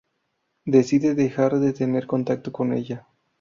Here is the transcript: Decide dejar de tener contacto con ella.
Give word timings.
Decide 0.65 1.13
dejar 1.13 1.59
de 1.59 1.73
tener 1.73 2.07
contacto 2.07 2.51
con 2.51 2.73
ella. 2.73 3.07